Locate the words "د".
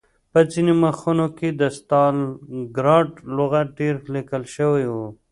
1.61-1.63